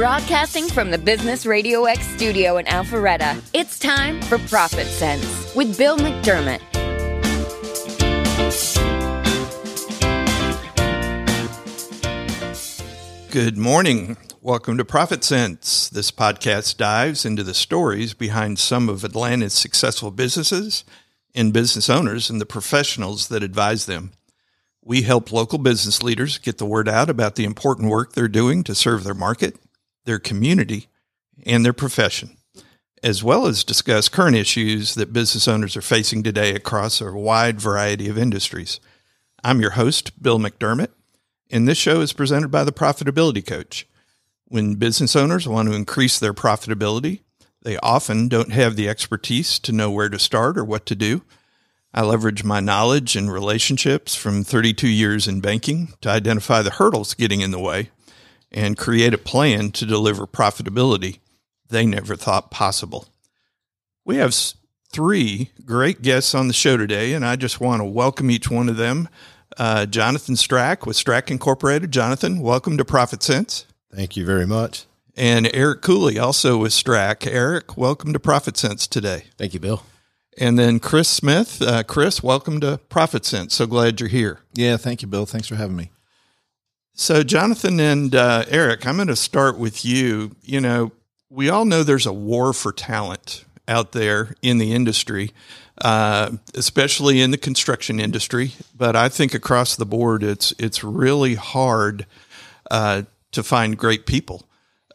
[0.00, 5.76] Broadcasting from the Business Radio X studio in Alpharetta, it's time for Profit Sense with
[5.76, 6.62] Bill McDermott.
[13.30, 14.16] Good morning.
[14.40, 15.90] Welcome to Profit Sense.
[15.90, 20.82] This podcast dives into the stories behind some of Atlanta's successful businesses
[21.34, 24.12] and business owners and the professionals that advise them.
[24.82, 28.64] We help local business leaders get the word out about the important work they're doing
[28.64, 29.56] to serve their market,
[30.04, 30.88] their community,
[31.44, 32.36] and their profession,
[33.02, 37.60] as well as discuss current issues that business owners are facing today across a wide
[37.60, 38.80] variety of industries.
[39.42, 40.90] I'm your host, Bill McDermott,
[41.50, 43.86] and this show is presented by the Profitability Coach.
[44.46, 47.20] When business owners want to increase their profitability,
[47.62, 51.22] they often don't have the expertise to know where to start or what to do.
[51.92, 57.14] I leverage my knowledge and relationships from 32 years in banking to identify the hurdles
[57.14, 57.90] getting in the way
[58.52, 61.18] and create a plan to deliver profitability
[61.70, 63.06] they never thought possible.
[64.04, 64.34] We have
[64.92, 68.68] three great guests on the show today, and I just want to welcome each one
[68.68, 69.08] of them.
[69.56, 71.92] Uh, Jonathan Strack with Strack Incorporated.
[71.92, 73.66] Jonathan, welcome to Profit Sense.
[73.94, 74.86] Thank you very much.
[75.16, 77.26] And Eric Cooley, also with Strack.
[77.26, 79.24] Eric, welcome to Profit Sense today.
[79.36, 79.84] Thank you, Bill.
[80.38, 81.60] And then Chris Smith.
[81.60, 83.54] Uh, Chris, welcome to Profit Sense.
[83.54, 84.40] So glad you're here.
[84.54, 85.26] Yeah, thank you, Bill.
[85.26, 85.90] Thanks for having me.
[87.00, 90.36] So, Jonathan and uh, Eric, I'm going to start with you.
[90.42, 90.92] You know,
[91.30, 95.30] we all know there's a war for talent out there in the industry,
[95.80, 98.52] uh, especially in the construction industry.
[98.76, 102.04] But I think across the board, it's it's really hard
[102.70, 104.46] uh, to find great people.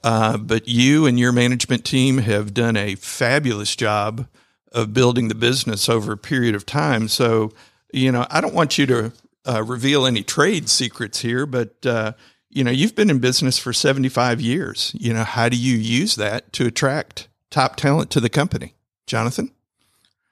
[0.04, 4.28] Uh, but you and your management team have done a fabulous job
[4.72, 7.08] of building the business over a period of time.
[7.08, 7.52] So,
[7.92, 9.12] you know, I don't want you to
[9.48, 12.14] uh, reveal any trade secrets here, but uh,
[12.50, 14.96] you know, you've been in business for 75 years.
[14.98, 18.76] You know, how do you use that to attract top talent to the company?
[19.08, 19.52] Jonathan?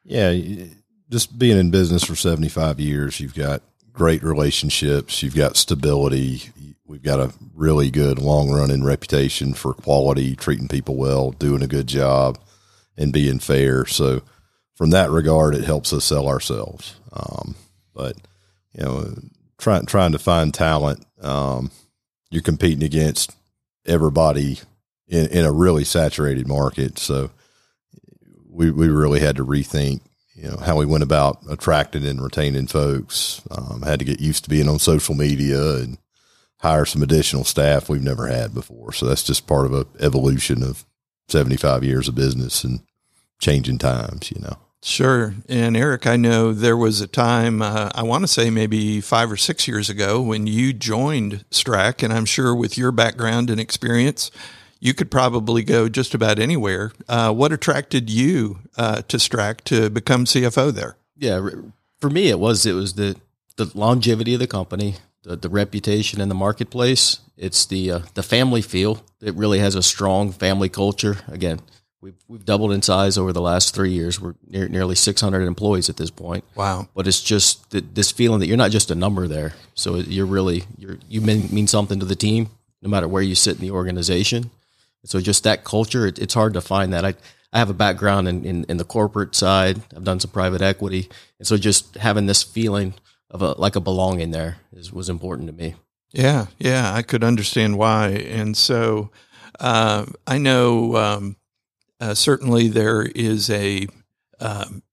[0.03, 0.33] Yeah,
[1.09, 6.43] just being in business for 75 years, you've got great relationships, you've got stability,
[6.85, 11.67] we've got a really good long running reputation for quality, treating people well, doing a
[11.67, 12.39] good job,
[12.97, 13.85] and being fair.
[13.85, 14.21] So,
[14.75, 16.95] from that regard, it helps us sell ourselves.
[17.13, 17.55] Um,
[17.93, 18.17] but
[18.73, 19.13] you know,
[19.57, 21.71] trying trying to find talent, um,
[22.29, 23.35] you're competing against
[23.85, 24.59] everybody
[25.07, 26.99] in, in a really saturated market.
[26.99, 27.31] So
[28.49, 30.01] we we really had to rethink,
[30.35, 33.41] you know, how we went about attracting and retaining folks.
[33.51, 35.97] Um, had to get used to being on social media and
[36.59, 38.93] hire some additional staff we've never had before.
[38.93, 40.85] So that's just part of a evolution of
[41.27, 42.81] 75 years of business and
[43.39, 44.57] changing times, you know.
[44.83, 45.33] Sure.
[45.47, 49.31] And Eric, I know there was a time, uh, I want to say maybe five
[49.31, 52.03] or six years ago, when you joined Strack.
[52.03, 54.29] And I'm sure with your background and experience,
[54.81, 56.91] you could probably go just about anywhere.
[57.07, 60.97] Uh, what attracted you uh, to Strack to become CFO there?
[61.17, 61.49] Yeah,
[62.01, 63.15] for me, it was it was the
[63.55, 67.21] the longevity of the company, the, the reputation in the marketplace.
[67.37, 69.05] It's the uh, the family feel.
[69.21, 71.19] It really has a strong family culture.
[71.29, 71.61] Again,
[72.03, 74.19] We've we've doubled in size over the last three years.
[74.19, 76.43] We're near, nearly 600 employees at this point.
[76.53, 76.89] Wow!
[76.93, 79.53] But it's just this feeling that you're not just a number there.
[79.73, 82.49] So you're really you're you mean, mean something to the team,
[82.81, 84.51] no matter where you sit in the organization.
[85.05, 87.05] So just that culture, it, it's hard to find that.
[87.05, 87.13] I
[87.53, 89.81] I have a background in, in, in the corporate side.
[89.95, 91.07] I've done some private equity,
[91.39, 92.95] and so just having this feeling
[93.31, 95.75] of a like a belonging there is was important to me.
[96.11, 99.09] Yeah, yeah, I could understand why, and so
[99.57, 100.97] uh, I know.
[100.97, 101.37] Um,
[101.99, 103.87] uh, certainly, there is a
[104.39, 104.83] um,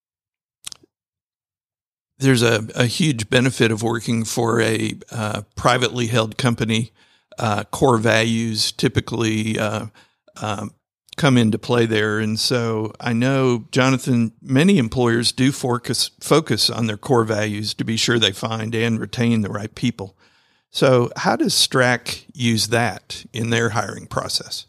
[2.18, 6.92] there's a, a, huge benefit of working for a uh, privately held company.
[7.38, 9.86] Uh, core values typically uh,
[10.42, 10.74] um,
[11.16, 16.86] come into play there, and so I know, Jonathan, many employers do focus focus on
[16.86, 20.16] their core values to be sure they find and retain the right people.
[20.70, 24.66] So, how does Strack use that in their hiring process?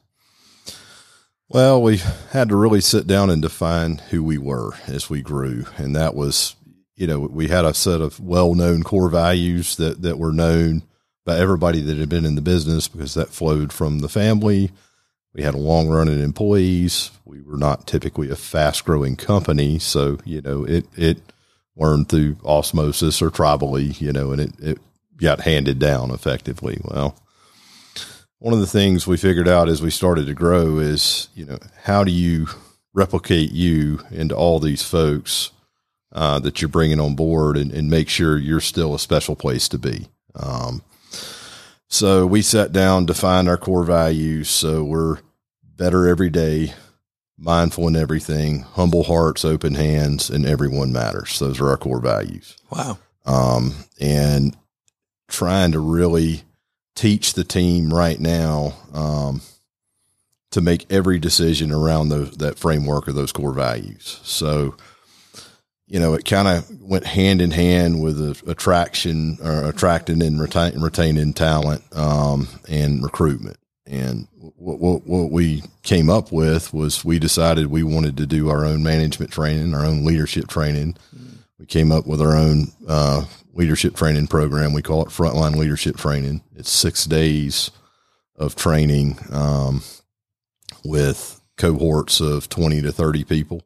[1.53, 1.97] Well, we
[2.31, 5.65] had to really sit down and define who we were as we grew.
[5.75, 6.55] And that was,
[6.95, 10.83] you know, we had a set of well known core values that, that were known
[11.25, 14.71] by everybody that had been in the business because that flowed from the family.
[15.33, 17.11] We had a long running employees.
[17.25, 19.77] We were not typically a fast growing company.
[19.77, 21.19] So, you know, it, it
[21.75, 24.77] learned through osmosis or tribally, you know, and it, it
[25.17, 26.79] got handed down effectively.
[26.83, 27.17] Well,
[28.41, 31.59] one of the things we figured out as we started to grow is, you know,
[31.83, 32.47] how do you
[32.91, 35.51] replicate you into all these folks
[36.11, 39.69] uh, that you're bringing on board and, and, make sure you're still a special place
[39.69, 40.07] to be.
[40.35, 40.81] Um,
[41.87, 44.49] So we sat down, defined our core values.
[44.49, 45.17] So we're
[45.63, 46.73] better every day,
[47.37, 51.37] mindful in everything, humble hearts, open hands, and everyone matters.
[51.37, 52.57] Those are our core values.
[52.71, 52.97] Wow.
[53.25, 54.57] Um, and
[55.27, 56.43] trying to really
[56.95, 59.41] teach the team right now um,
[60.51, 64.19] to make every decision around those, that framework of those core values.
[64.23, 64.75] So,
[65.87, 70.79] you know, it kind of went hand in hand with attraction or attracting and retain,
[70.79, 73.57] retaining talent um, and recruitment.
[73.85, 78.49] And what, what, what we came up with was we decided we wanted to do
[78.49, 80.95] our own management training, our own leadership training.
[81.57, 84.73] We came up with our own uh, leadership training program.
[84.73, 86.43] We call it Frontline Leadership Training.
[86.55, 87.71] It's six days
[88.35, 89.81] of training um,
[90.83, 93.61] with cohorts of 20 to 30 people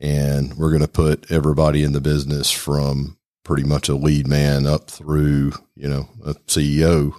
[0.00, 4.66] and we're going to put everybody in the business from pretty much a lead man
[4.66, 7.14] up through you know a CEO.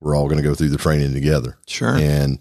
[0.00, 1.58] We're all going to go through the training together.
[1.66, 1.96] Sure.
[1.96, 2.38] And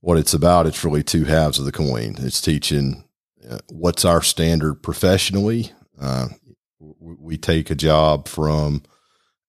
[0.00, 2.14] what it's about, it's really two halves of the coin.
[2.18, 3.04] It's teaching
[3.48, 5.72] uh, what's our standard professionally.
[6.00, 6.28] Uh,
[6.78, 8.82] we take a job from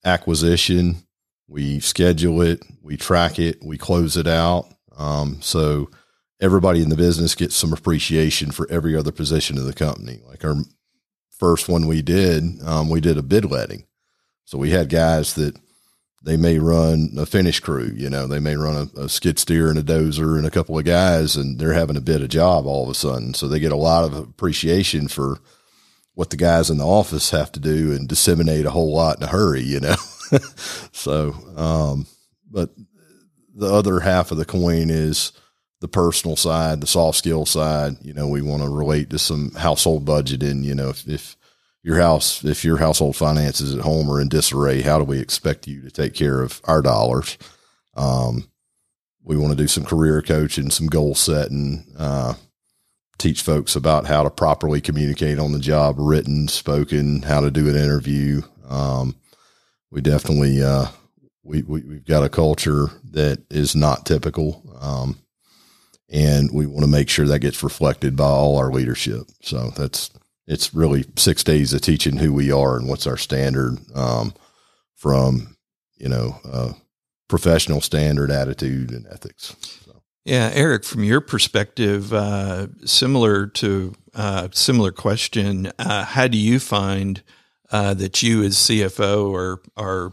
[0.05, 0.97] acquisition,
[1.47, 4.67] we schedule it, we track it, we close it out.
[4.97, 5.89] Um, so
[6.41, 10.21] everybody in the business gets some appreciation for every other position in the company.
[10.25, 10.55] Like our
[11.31, 13.85] first one we did, um, we did a bid letting.
[14.45, 15.57] So we had guys that
[16.23, 19.69] they may run a finish crew, you know, they may run a, a, skid steer
[19.69, 22.65] and a dozer and a couple of guys and they're having a bit of job
[22.65, 23.33] all of a sudden.
[23.33, 25.39] So they get a lot of appreciation for
[26.17, 29.23] what the guys in the office have to do and disseminate a whole lot in
[29.23, 29.95] a hurry, you know?
[30.91, 32.07] so, um,
[32.49, 32.71] but
[33.53, 35.31] the other half of the coin is,
[35.79, 37.97] the personal side, the soft skill side.
[38.01, 40.63] You know, we want to relate to some household budgeting.
[40.63, 41.37] You know, if, if
[41.83, 45.67] your house, if your household finances at home are in disarray, how do we expect
[45.67, 47.37] you to take care of our dollars?
[47.95, 48.49] Um,
[49.23, 52.33] we want to do some career coaching, some goal setting, uh,
[53.17, 57.69] teach folks about how to properly communicate on the job, written, spoken, how to do
[57.69, 58.41] an interview.
[58.67, 59.15] Um,
[59.91, 60.87] we definitely, uh,
[61.43, 64.61] we, we, have got a culture that is not typical.
[64.79, 65.17] Um,
[66.09, 69.27] and we want to make sure that gets reflected by all our leadership.
[69.41, 70.11] So that's
[70.47, 74.33] it's really six days of teaching who we are and what's our standard um,
[74.95, 75.57] from
[75.97, 76.73] you know uh,
[77.27, 79.55] professional standard attitude and ethics.
[80.27, 86.59] Yeah, Eric, from your perspective, uh, similar to uh, similar question, uh, how do you
[86.59, 87.21] find
[87.71, 90.11] uh, that you as CFO are are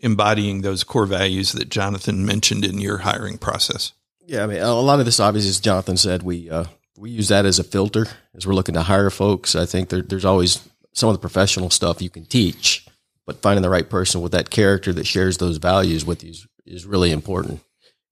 [0.00, 3.92] embodying those core values that Jonathan mentioned in your hiring process?
[4.26, 6.64] Yeah, I mean, a lot of this, obviously, as Jonathan said, we uh,
[6.98, 9.54] we use that as a filter as we're looking to hire folks.
[9.54, 12.84] I think there, there's always some of the professional stuff you can teach,
[13.24, 16.48] but finding the right person with that character that shares those values with you is,
[16.66, 17.60] is really important.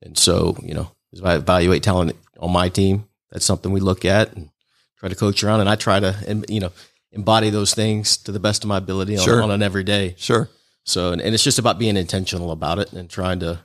[0.04, 4.04] And so, you know, as I evaluate talent on my team, that's something we look
[4.04, 4.50] at and
[4.98, 5.60] try to coach around.
[5.60, 6.72] And I try to, you know,
[7.10, 9.38] embody those things to the best of my ability sure.
[9.38, 10.14] on, on, an everyday.
[10.18, 10.48] Sure.
[10.84, 13.60] So, and, and it's just about being intentional about it and trying to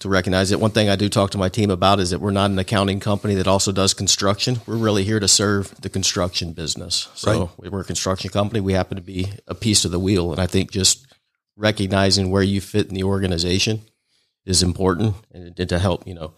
[0.00, 0.58] to recognize it.
[0.58, 2.98] One thing I do talk to my team about is that we're not an accounting
[2.98, 4.60] company that also does construction.
[4.66, 7.08] We're really here to serve the construction business.
[7.14, 7.72] So right.
[7.72, 8.60] we're a construction company.
[8.60, 10.32] We happen to be a piece of the wheel.
[10.32, 11.06] And I think just
[11.56, 13.82] recognizing where you fit in the organization
[14.44, 16.34] is important and, to help, you know,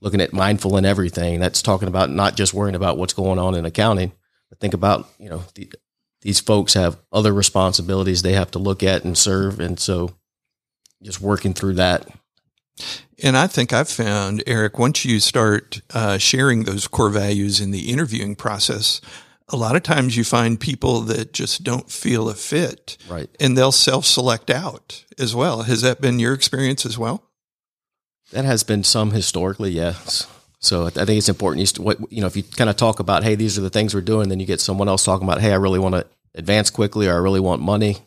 [0.00, 1.40] looking at mindful and everything.
[1.40, 4.12] That's talking about not just worrying about what's going on in accounting,
[4.48, 5.72] but think about, you know, the,
[6.22, 9.60] these folks have other responsibilities they have to look at and serve.
[9.60, 10.14] And so
[11.02, 12.08] just working through that
[13.22, 17.70] and I think I've found, Eric, once you start uh, sharing those core values in
[17.70, 19.00] the interviewing process,
[19.48, 22.98] a lot of times you find people that just don't feel a fit.
[23.08, 23.30] Right.
[23.40, 25.62] And they'll self select out as well.
[25.62, 27.22] Has that been your experience as well?
[28.32, 30.26] That has been some historically, yes.
[30.58, 31.78] So I think it's important.
[31.78, 34.00] You, you know, if you kind of talk about, hey, these are the things we're
[34.00, 37.06] doing, then you get someone else talking about, hey, I really want to advance quickly
[37.06, 37.98] or I really want money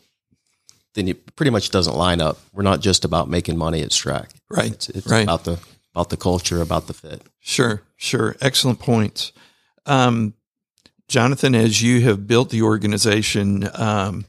[0.94, 2.38] then it pretty much doesn't line up.
[2.52, 4.30] We're not just about making money at Strack.
[4.48, 4.72] Right.
[4.72, 5.22] It's, it's right.
[5.22, 5.58] about the
[5.94, 7.22] about the culture, about the fit.
[7.40, 8.36] Sure, sure.
[8.40, 9.32] Excellent points.
[9.86, 10.34] Um,
[11.08, 14.26] Jonathan, as you have built the organization, um,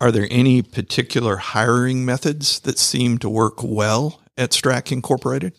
[0.00, 5.54] are there any particular hiring methods that seem to work well at Strack Incorporated?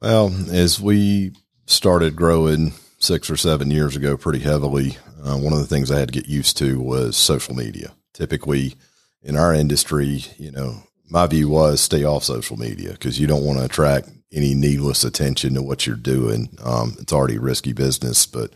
[0.00, 1.32] Well, as we
[1.66, 5.98] started growing six or seven years ago pretty heavily, uh, one of the things I
[5.98, 7.92] had to get used to was social media.
[8.14, 8.74] Typically,
[9.22, 13.44] in our industry, you know, my view was stay off social media because you don't
[13.44, 16.56] want to attract any needless attention to what you're doing.
[16.62, 18.52] Um, it's already risky business, but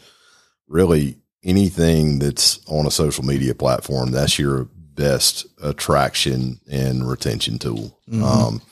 [0.69, 7.99] really anything that's on a social media platform, that's your best attraction and retention tool.
[8.23, 8.63] Um,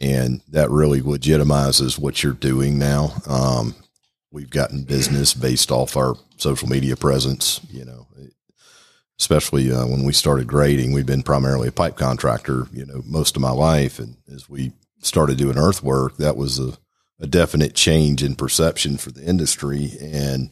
[0.00, 3.14] and that really legitimizes what you're doing now.
[3.26, 3.74] Um,
[4.30, 8.06] we've gotten business based off our social media presence, you know,
[9.18, 13.36] especially uh, when we started grading, we've been primarily a pipe contractor, you know, most
[13.36, 13.98] of my life.
[13.98, 16.74] And as we started doing earthwork, that was a,
[17.18, 19.92] a definite change in perception for the industry.
[20.00, 20.50] And,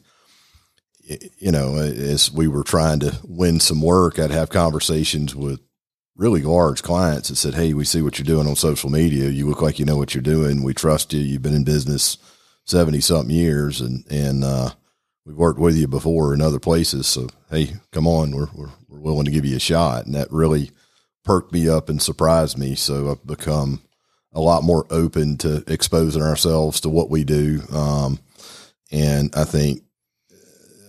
[1.39, 5.61] you know, as we were trying to win some work, I'd have conversations with
[6.17, 9.29] really large clients that said, Hey, we see what you're doing on social media.
[9.29, 10.63] You look like you know what you're doing.
[10.63, 11.21] We trust you.
[11.21, 12.19] You've been in business
[12.65, 14.71] 70 something years and, and, uh,
[15.27, 17.07] we've worked with you before in other places.
[17.07, 18.33] So, Hey, come on.
[18.33, 20.07] We're, we're, we're willing to give you a shot.
[20.07, 20.71] And that really
[21.25, 22.75] perked me up and surprised me.
[22.75, 23.83] So I've become
[24.33, 27.63] a lot more open to exposing ourselves to what we do.
[27.73, 28.19] Um,
[28.91, 29.84] and I think,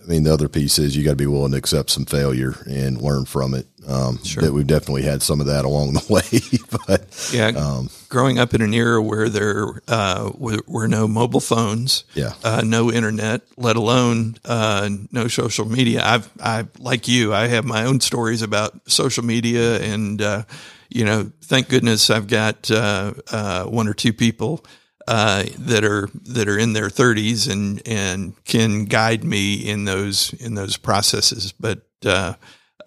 [0.06, 2.54] I mean, the other piece is you got to be willing to accept some failure
[2.66, 3.66] and learn from it.
[3.88, 4.42] Um, Sure.
[4.42, 6.40] that we've definitely had some of that along the way,
[6.88, 11.38] but Yeah, um, growing up in an era where there uh, were, were no mobile
[11.40, 16.02] phones, yeah, uh, no internet, let alone uh, no social media.
[16.04, 20.42] I've, I like you, I have my own stories about social media, and uh,
[20.88, 24.64] you know, thank goodness I've got uh, uh, one or two people
[25.06, 30.32] uh, that are that are in their thirties and and can guide me in those
[30.34, 31.52] in those processes.
[31.52, 32.34] But uh,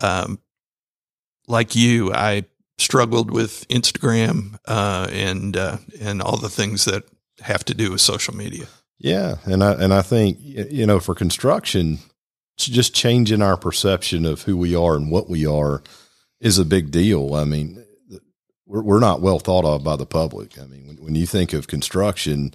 [0.01, 0.39] um,
[1.47, 2.45] like you, I
[2.77, 7.03] struggled with Instagram uh, and uh, and all the things that
[7.41, 8.67] have to do with social media.
[8.99, 9.38] yeah.
[9.45, 11.99] And I, and I think, you know, for construction,
[12.57, 15.81] just changing our perception of who we are and what we are
[16.41, 17.33] is a big deal.
[17.33, 17.83] I mean,
[18.69, 20.57] we're, we're not well thought of by the public.
[20.57, 22.53] I mean, when, when you think of construction,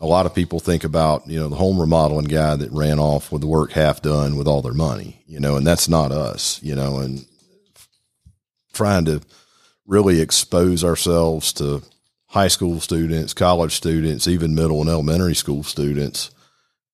[0.00, 3.30] a lot of people think about, you know, the home remodeling guy that ran off
[3.30, 6.60] with the work half done with all their money, you know, and that's not us,
[6.62, 7.26] you know, and
[8.72, 9.20] trying to
[9.86, 11.82] really expose ourselves to
[12.26, 16.30] high school students, college students, even middle and elementary school students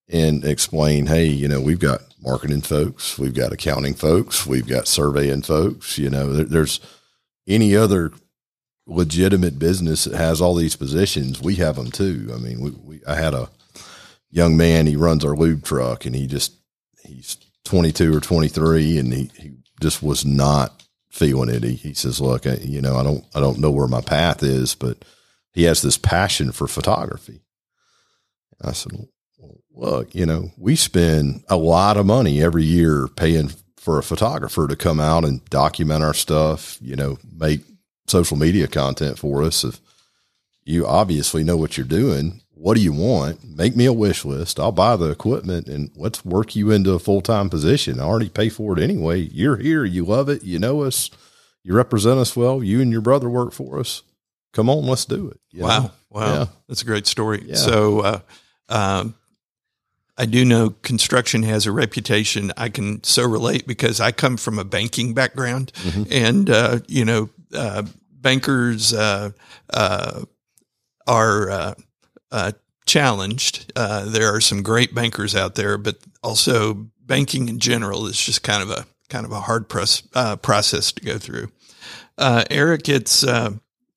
[0.09, 4.87] and explain, hey, you know, we've got marketing folks, we've got accounting folks, we've got
[4.87, 6.79] surveying folks, you know, there, there's
[7.47, 8.11] any other
[8.87, 12.31] legitimate business that has all these positions, we have them too.
[12.33, 13.49] I mean, we, we I had a
[14.31, 16.53] young man, he runs our lube truck and he just
[17.03, 19.51] he's 22 or 23 and he, he
[19.81, 21.63] just was not feeling it.
[21.63, 24.41] He, he says, look, I, you know, I don't, I don't know where my path
[24.41, 25.03] is, but
[25.53, 27.41] he has this passion for photography.
[28.61, 28.93] I said,
[29.37, 34.03] well, look, you know, we spend a lot of money every year paying for a
[34.03, 37.61] photographer to come out and document our stuff, you know, make
[38.07, 39.63] social media content for us.
[39.63, 39.79] If
[40.63, 43.43] you obviously know what you're doing, what do you want?
[43.43, 44.59] Make me a wish list.
[44.59, 47.99] I'll buy the equipment and let's work you into a full time position.
[47.99, 49.19] I already pay for it anyway.
[49.19, 49.85] You're here.
[49.85, 50.43] You love it.
[50.43, 51.09] You know us.
[51.63, 52.63] You represent us well.
[52.63, 54.01] You and your brother work for us.
[54.53, 55.39] Come on, let's do it.
[55.51, 55.67] you know?
[55.67, 55.91] Wow.
[56.09, 56.33] Wow.
[56.33, 56.45] Yeah.
[56.67, 57.43] That's a great story.
[57.45, 57.55] Yeah.
[57.55, 58.19] So, uh,
[58.69, 59.15] um,
[60.17, 62.51] I do know construction has a reputation.
[62.57, 65.71] I can so relate because I come from a banking background
[66.09, 69.31] and, uh, you know, uh, bankers, uh,
[69.73, 70.25] uh,
[71.05, 71.73] are, uh,
[72.31, 72.51] uh,
[72.85, 73.73] challenged.
[73.75, 78.63] There are some great bankers out there, but also banking in general is just kind
[78.63, 80.01] of a, kind of a hard press,
[80.41, 81.51] process to go through.
[82.17, 83.25] Eric, it's,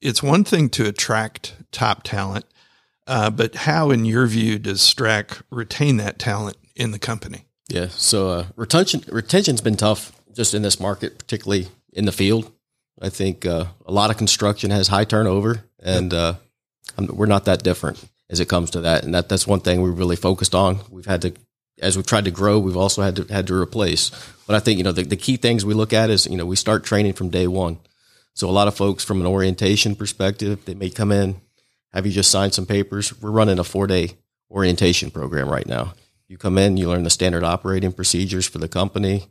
[0.00, 2.46] it's one thing to attract top talent,
[3.06, 7.44] but how, in your view, does Strack retain that talent in the company?
[7.68, 7.88] Yeah.
[7.90, 12.50] So retention retention's been tough just in this market, particularly in the field.
[13.00, 16.34] I think uh, a lot of construction has high turnover, and uh,
[16.98, 19.04] we're not that different as it comes to that.
[19.04, 20.80] And that that's one thing we really focused on.
[20.90, 21.32] We've had to,
[21.80, 24.10] as we've tried to grow, we've also had to had to replace.
[24.46, 26.46] But I think you know the, the key things we look at is you know
[26.46, 27.78] we start training from day one.
[28.34, 31.40] So a lot of folks from an orientation perspective, they may come in,
[31.92, 33.20] have you just signed some papers?
[33.20, 34.12] We're running a four day
[34.50, 35.94] orientation program right now.
[36.28, 39.26] You come in, you learn the standard operating procedures for the company,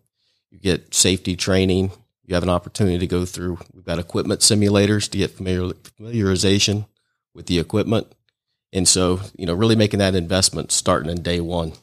[0.50, 1.92] you get safety training,
[2.30, 3.58] you have an opportunity to go through.
[3.74, 6.86] We've got equipment simulators to get familiar, familiarization
[7.34, 8.14] with the equipment.
[8.72, 11.74] And so, you know, really making that investment starting in day one.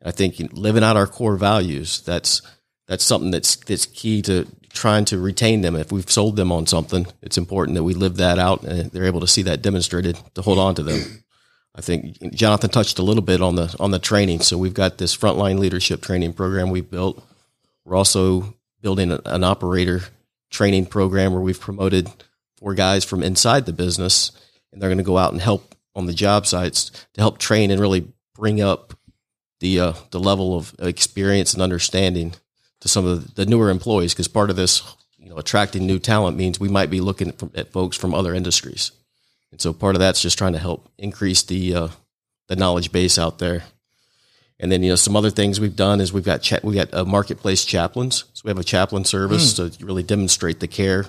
[0.00, 2.42] And I think you know, living out our core values, that's,
[2.88, 5.76] that's something that's, that's key to trying to retain them.
[5.76, 9.04] If we've sold them on something, it's important that we live that out and they're
[9.04, 11.22] able to see that demonstrated to hold on to them.
[11.76, 14.40] I think Jonathan touched a little bit on the on the training.
[14.40, 17.22] So we've got this frontline leadership training program we've built.
[17.84, 20.02] We're also building an operator
[20.50, 22.08] training program where we've promoted
[22.56, 24.32] four guys from inside the business,
[24.72, 27.70] and they're going to go out and help on the job sites to help train
[27.70, 28.94] and really bring up
[29.60, 32.34] the uh, the level of experience and understanding
[32.80, 34.14] to some of the newer employees.
[34.14, 34.82] Because part of this
[35.18, 38.92] you know, attracting new talent means we might be looking at, folks from other industries.
[39.50, 41.88] And so part of that's just trying to help increase the uh,
[42.46, 43.64] the knowledge base out there.
[44.60, 46.92] And then you know some other things we've done is we've got cha- we got
[46.92, 48.24] uh, marketplace chaplains.
[48.32, 49.78] So we have a chaplain service mm.
[49.78, 51.06] to really demonstrate the care.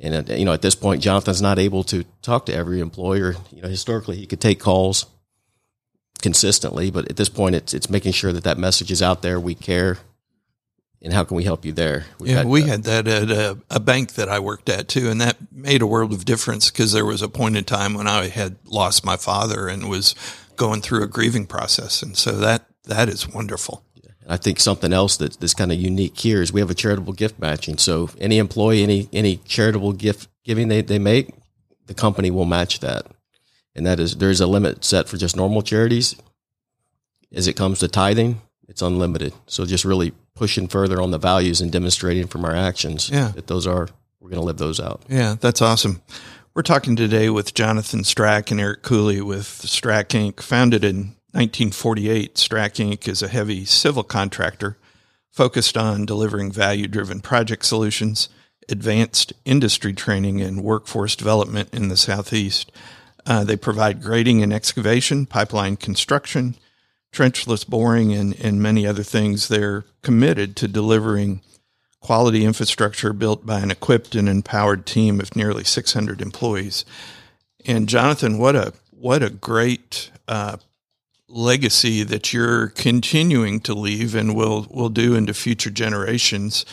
[0.00, 3.34] And uh, you know at this point, Jonathan's not able to talk to every employer.
[3.50, 5.06] You know historically he could take calls
[6.20, 9.40] consistently, but at this point it's it's making sure that that message is out there.
[9.40, 9.98] We care
[11.00, 12.06] and how can we help you there?
[12.18, 15.20] We've yeah, we had that at a, a, bank that I worked at too, and
[15.20, 18.28] that made a world of difference because there was a point in time when I
[18.28, 20.14] had lost my father and was
[20.58, 23.84] going through a grieving process, and so that that is wonderful.
[24.30, 27.14] I think something else that, that's kind of unique here is we have a charitable
[27.14, 27.78] gift matching.
[27.78, 31.30] So any employee, any any charitable gift giving they, they make,
[31.86, 33.06] the company will match that,
[33.74, 36.14] and that is there's a limit set for just normal charities.
[37.32, 39.32] As it comes to tithing, it's unlimited.
[39.46, 43.28] So just really pushing further on the values and demonstrating from our actions yeah.
[43.28, 43.88] that those are
[44.20, 45.02] we're going to live those out.
[45.08, 46.02] Yeah, that's awesome.
[46.58, 50.40] We're talking today with Jonathan Strack and Eric Cooley with Strack Inc.
[50.40, 53.06] Founded in 1948, Strack Inc.
[53.06, 54.76] is a heavy civil contractor
[55.30, 58.28] focused on delivering value driven project solutions,
[58.68, 62.72] advanced industry training, and workforce development in the Southeast.
[63.24, 66.56] Uh, they provide grading and excavation, pipeline construction,
[67.12, 71.40] trenchless boring and, and many other things, they're committed to delivering
[72.00, 76.84] quality infrastructure built by an equipped and empowered team of nearly 600 employees.
[77.66, 80.56] And Jonathan, what a what a great uh,
[81.28, 86.64] legacy that you're continuing to leave and will will do into future generations.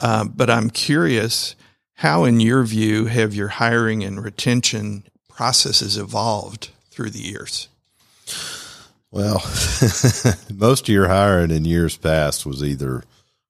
[0.00, 1.54] Uh, but I'm curious,
[1.94, 7.68] how, in your view, have your hiring and retention processes evolved through the years?
[9.10, 9.38] Well,
[10.54, 13.04] most of your hiring in years past was either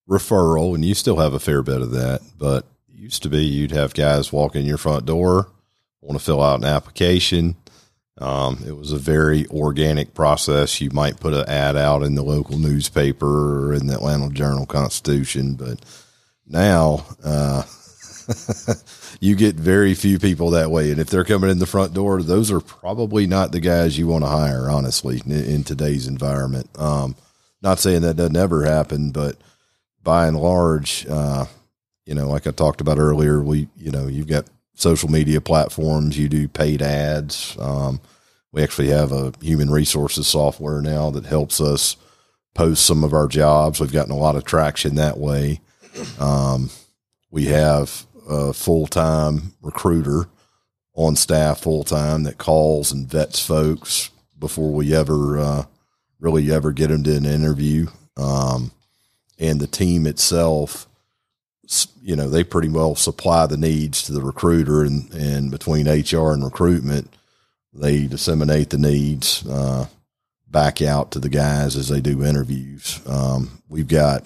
[0.09, 3.73] referral, and you still have a fair bit of that, but used to be you'd
[3.73, 5.49] have guys walk in your front door,
[6.01, 7.57] want to fill out an application.
[8.19, 10.81] Um, it was a very organic process.
[10.81, 14.65] You might put an ad out in the local newspaper or in the Atlanta Journal
[14.65, 15.81] Constitution, but
[16.47, 17.65] now, uh,
[19.21, 20.91] you get very few people that way.
[20.91, 24.07] And if they're coming in the front door, those are probably not the guys you
[24.07, 26.71] want to hire, honestly, in, in today's environment.
[26.79, 27.17] Um,
[27.63, 29.37] not saying that doesn't ever happen, but
[30.07, 31.45] by and large, uh,
[32.07, 36.17] you know, like I talked about earlier, we, you know, you've got social media platforms,
[36.17, 37.57] you do paid ads.
[37.59, 38.01] Um,
[38.53, 41.97] we actually have a human resources software now that helps us
[42.55, 43.81] post some of our jobs.
[43.81, 45.61] We've gotten a lot of traction that way.
[46.21, 46.71] Um,
[47.31, 50.29] we have a full time recruiter
[50.95, 55.65] on staff full time that calls and vets folks before we ever uh,
[56.21, 57.89] really ever get them to an interview.
[58.17, 58.71] Um,
[59.39, 60.87] and the team itself,
[62.01, 66.33] you know, they pretty well supply the needs to the recruiter, and, and between HR
[66.33, 67.13] and recruitment,
[67.73, 69.87] they disseminate the needs uh,
[70.47, 73.01] back out to the guys as they do interviews.
[73.07, 74.25] Um, we've got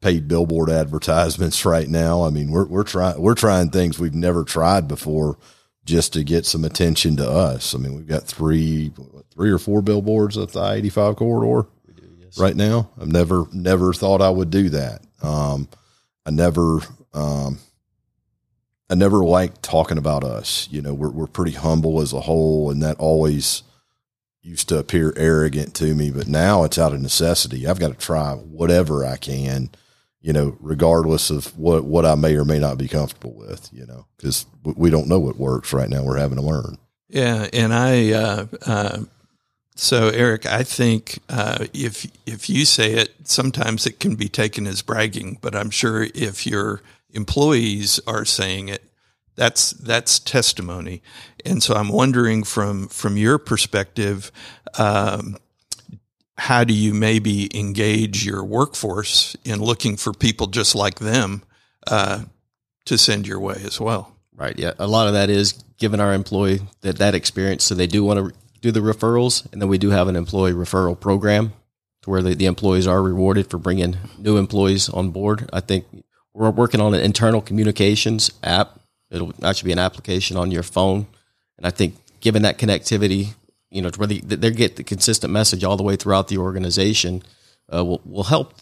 [0.00, 2.24] paid billboard advertisements right now.
[2.24, 5.38] I mean, we're we're trying we're trying things we've never tried before
[5.84, 7.74] just to get some attention to us.
[7.74, 8.92] I mean, we've got three
[9.32, 11.77] three or four billboards at the I eighty five corridor do,
[12.28, 12.38] yes.
[12.38, 12.90] right now.
[13.00, 15.02] I've never never thought I would do that.
[15.22, 15.68] Um,
[16.24, 16.80] I never
[17.12, 17.58] um,
[18.90, 20.68] I never liked talking about us.
[20.70, 23.62] You know, we're we're pretty humble as a whole, and that always
[24.42, 26.10] used to appear arrogant to me.
[26.10, 27.66] But now it's out of necessity.
[27.66, 29.70] I've got to try whatever I can
[30.20, 33.86] you know, regardless of what, what I may or may not be comfortable with, you
[33.86, 36.02] know, because we don't know what works right now.
[36.02, 36.78] We're having to learn.
[37.08, 37.46] Yeah.
[37.52, 38.98] And I, uh, uh,
[39.80, 44.66] so Eric, I think uh, if if you say it, sometimes it can be taken
[44.66, 48.82] as bragging, but I'm sure if your employees are saying it,
[49.36, 51.00] that's that's testimony.
[51.44, 54.32] And so I'm wondering from from your perspective,
[54.78, 55.36] um,
[56.36, 61.44] how do you maybe engage your workforce in looking for people just like them
[61.86, 62.24] uh,
[62.86, 64.16] to send your way as well?
[64.34, 64.58] Right.
[64.58, 64.72] Yeah.
[64.80, 68.18] A lot of that is giving our employee that that experience, so they do want
[68.18, 71.52] to do the referrals, and then we do have an employee referral program
[72.02, 75.48] to where the, the employees are rewarded for bringing new employees on board.
[75.52, 75.86] I think
[76.34, 78.78] we're working on an internal communications app.
[79.10, 81.06] It'll actually be an application on your phone,
[81.56, 83.34] and I think given that connectivity
[83.70, 86.38] you know, to where they, they get the consistent message all the way throughout the
[86.38, 87.22] organization
[87.72, 88.54] uh, will, will help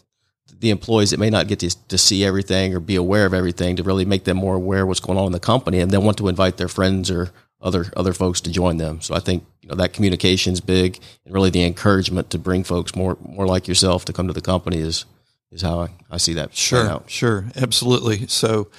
[0.59, 3.75] the employees that may not get to, to see everything or be aware of everything
[3.75, 6.03] to really make them more aware of what's going on in the company and then
[6.03, 7.31] want to invite their friends or
[7.61, 9.01] other other folks to join them.
[9.01, 12.63] So I think you know that communication is big and really the encouragement to bring
[12.63, 15.05] folks more more like yourself to come to the company is
[15.51, 16.53] is how I, I see that.
[16.55, 17.09] Sure, out.
[17.09, 18.27] sure, absolutely.
[18.27, 18.69] So,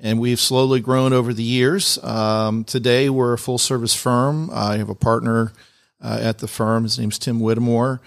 [0.00, 2.02] and we've slowly grown over the years.
[2.02, 4.48] Um, today, we're a full service firm.
[4.50, 5.52] I have a partner
[6.02, 6.84] at the firm.
[6.84, 8.00] His name's Tim Whittemore.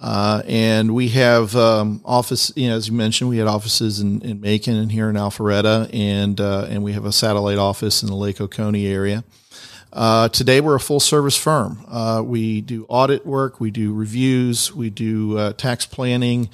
[0.00, 4.22] Uh, and we have um, office, you know, as you mentioned, we had offices in,
[4.22, 8.08] in Macon and here in Alpharetta, and uh, and we have a satellite office in
[8.08, 9.24] the Lake Oconee area.
[9.92, 11.84] Uh, today, we're a full service firm.
[11.86, 16.48] Uh, we do audit work, we do reviews, we do uh, tax planning,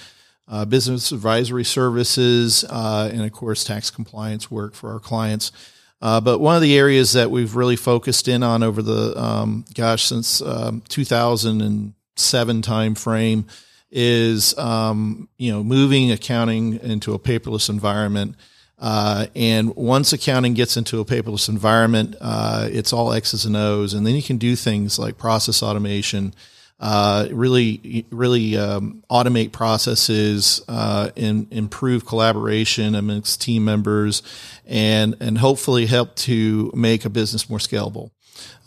[0.48, 5.52] uh, business advisory services, and of course, tax compliance work for our clients.
[6.00, 10.04] but one of the areas that we've really focused in on over the um, gosh
[10.04, 13.46] since um, 2000 and seven time frame
[13.90, 18.36] is um, you know moving accounting into a paperless environment.
[18.78, 23.94] Uh, and once accounting gets into a paperless environment, uh, it's all X's and O's,
[23.94, 26.34] and then you can do things like process automation,
[26.78, 34.22] uh, really, really um, automate processes, uh, and improve collaboration amongst team members,
[34.66, 38.10] and and hopefully help to make a business more scalable.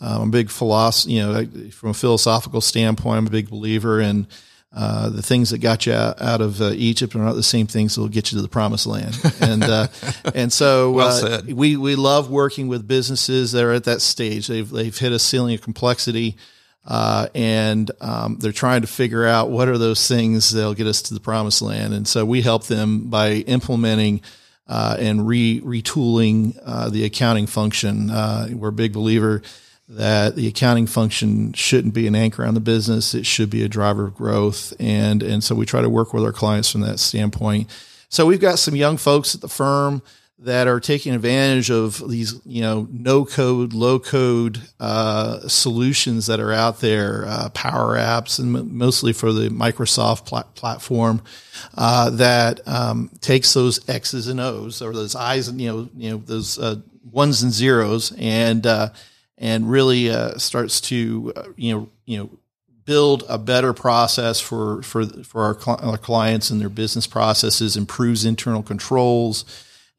[0.00, 4.26] I'm a big philosophy, you know, from a philosophical standpoint, I'm a big believer in
[4.72, 7.94] uh, the things that got you out, of uh, Egypt are not the same things
[7.94, 9.18] that will get you to the promised land.
[9.40, 9.88] And, uh,
[10.34, 14.46] and so well uh, we, we love working with businesses that are at that stage.
[14.46, 16.36] They've, they've hit a ceiling of complexity.
[16.86, 21.02] Uh, and um, they're trying to figure out what are those things that'll get us
[21.02, 21.92] to the promised land.
[21.92, 24.22] And so we help them by implementing
[24.70, 28.08] uh, and re retooling uh, the accounting function.
[28.08, 29.42] Uh, we're a big believer
[29.88, 33.68] that the accounting function shouldn't be an anchor on the business; it should be a
[33.68, 34.72] driver of growth.
[34.78, 37.68] And and so we try to work with our clients from that standpoint.
[38.08, 40.02] So we've got some young folks at the firm
[40.42, 46.40] that are taking advantage of these, you know, no code, low code uh, solutions that
[46.40, 51.20] are out there, uh, Power Apps, and mostly for the Microsoft pl- platform
[51.76, 56.10] uh, that um, takes those X's and O's or those I's and you know, you
[56.10, 58.88] know, those uh, ones and zeros, and uh,
[59.36, 62.30] and really uh, starts to you know, you know
[62.86, 67.76] build a better process for for for our, cl- our clients and their business processes,
[67.76, 69.44] improves internal controls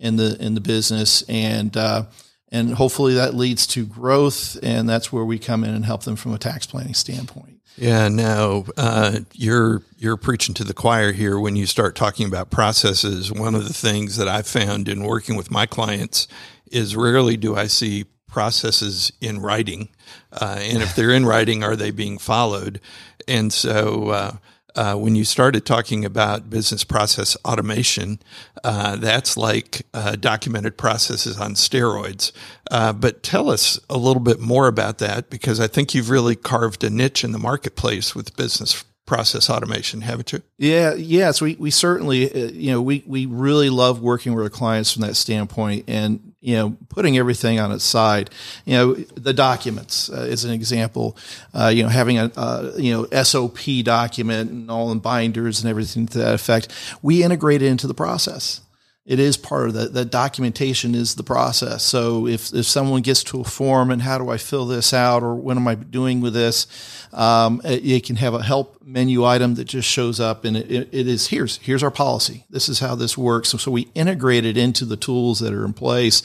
[0.01, 2.05] in the in the business, and uh,
[2.49, 6.17] and hopefully that leads to growth, and that's where we come in and help them
[6.17, 7.61] from a tax planning standpoint.
[7.77, 12.49] Yeah, no, uh, you're you're preaching to the choir here when you start talking about
[12.49, 13.31] processes.
[13.31, 16.27] One of the things that I found in working with my clients
[16.69, 19.89] is rarely do I see processes in writing,
[20.33, 22.81] uh, and if they're in writing, are they being followed?
[23.27, 24.37] And so uh,
[24.75, 28.19] uh, when you started talking about business process automation,
[28.63, 32.31] uh, that's like uh, documented processes on steroids.
[32.69, 36.35] Uh, but tell us a little bit more about that because I think you've really
[36.35, 40.41] carved a niche in the marketplace with business process automation, haven't you?
[40.57, 44.49] Yeah, yes, we we certainly uh, you know we we really love working with our
[44.49, 48.31] clients from that standpoint, and you know, putting everything on its side.
[48.65, 51.15] You know, the documents uh, is an example.
[51.53, 55.69] Uh, you know, having a uh, you know SOP document and all in binders and
[55.69, 56.69] everything to that effect.
[57.01, 58.61] We integrate it into the process
[59.03, 59.93] it is part of that.
[59.93, 61.81] the documentation is the process.
[61.83, 65.23] So if, if someone gets to a form and how do I fill this out
[65.23, 66.67] or what am I doing with this,
[67.11, 70.89] um, it, it, can have a help menu item that just shows up and it,
[70.91, 72.45] it is here's here's our policy.
[72.51, 73.49] This is how this works.
[73.49, 76.21] So, so we integrate it into the tools that are in place.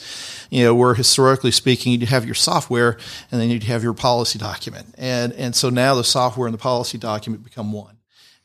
[0.51, 2.97] You know, where historically speaking, you'd have your software
[3.31, 6.59] and then you'd have your policy document, and and so now the software and the
[6.59, 7.96] policy document become one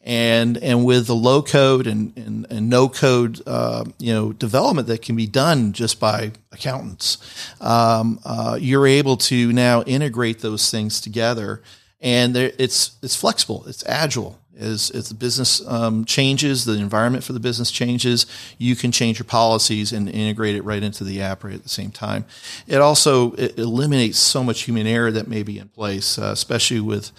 [0.02, 4.88] and and with the low code and and, and no code uh, you know development
[4.88, 7.18] that can be done just by accountants,
[7.60, 11.62] um, uh, you're able to now integrate those things together,
[12.00, 14.38] and it's it's flexible, it's agile.
[14.58, 18.26] As, as the business um, changes, the environment for the business changes,
[18.58, 21.70] you can change your policies and integrate it right into the app right at the
[21.70, 22.26] same time.
[22.66, 26.80] It also it eliminates so much human error that may be in place, uh, especially
[26.80, 27.12] with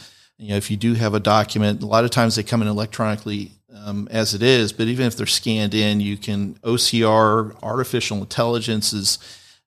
[0.44, 2.68] you know, if you do have a document, a lot of times they come in
[2.68, 8.18] electronically um, as it is, but even if they're scanned in, you can OCR, artificial
[8.18, 9.20] intelligence is,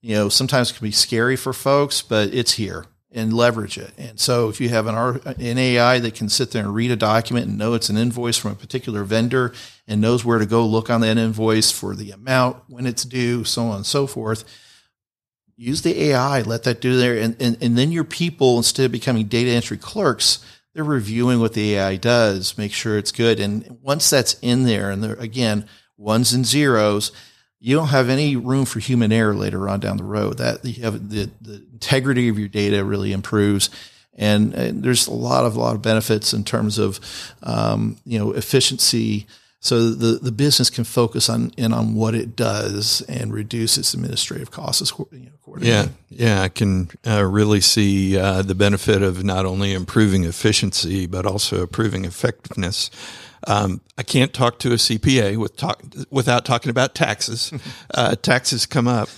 [0.03, 3.93] you know, sometimes can be scary for folks, but it's here and leverage it.
[3.97, 6.97] And so if you have an, an AI that can sit there and read a
[6.97, 9.55] document and know it's an invoice from a particular vendor
[9.89, 13.45] and knows where to go look on that invoice for the amount, when it's due,
[13.45, 14.45] so on and so forth,
[15.57, 17.17] use the AI, let that do there.
[17.17, 20.45] And, and, and then your people, instead of becoming data entry clerks,
[20.77, 23.41] they're reviewing what the AI does, make sure it's good.
[23.41, 27.13] And once that's in there, and again, ones and zeros,
[27.59, 30.37] you don't have any room for human error later on down the road.
[30.37, 33.71] That you have the, the integrity of your data really improves.
[34.19, 37.01] And, and, there's a lot of a lot of benefits in terms of
[37.43, 39.27] um, you know efficiency
[39.67, 43.95] so the, the business can focus on in on what it does and reduce its
[43.95, 45.73] administrative costs you know, accordingly.
[45.73, 51.07] Yeah, yeah, I can uh, really see uh, the benefit of not only improving efficiency
[51.07, 52.91] but also improving effectiveness.
[53.49, 57.53] Um, I can't talk to a CPA with talk, without talking about taxes.
[57.95, 59.09] uh, taxes come up,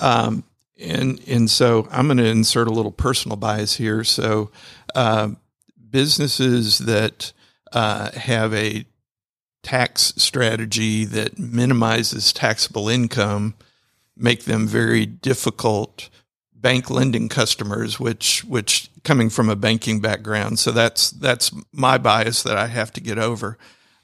[0.00, 0.44] um,
[0.78, 4.04] and and so I'm going to insert a little personal bias here.
[4.04, 4.50] So
[4.94, 5.30] uh,
[5.90, 7.32] businesses that
[7.72, 8.84] uh, have a
[9.64, 13.54] tax strategy that minimizes taxable income
[14.16, 16.08] make them very difficult
[16.54, 20.58] bank lending customers which which coming from a banking background.
[20.58, 23.58] So that's that's my bias that I have to get over.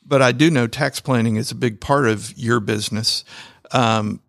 [0.04, 3.24] But I do know tax planning is a big part of your business.
[3.70, 4.20] Um,